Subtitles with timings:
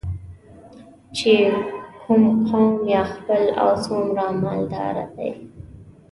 [1.17, 1.33] چې
[2.01, 5.31] کوم قوم یا خیل او څومره مالداره دی.